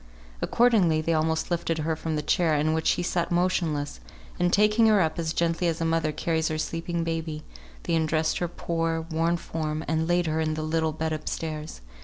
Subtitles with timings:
[0.41, 3.99] Accordingly they almost lifted her from the chair in which she sat motionless,
[4.39, 7.43] and taking her up as gently as a mother carries her sleeping baby,
[7.83, 11.81] they undressed her poor, worn form, and laid her in the little bed up stairs.